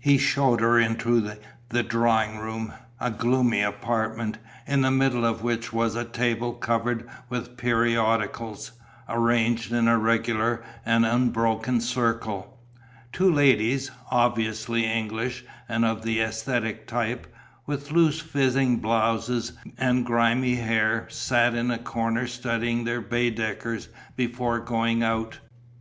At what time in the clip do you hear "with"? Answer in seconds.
7.28-7.56, 17.64-17.92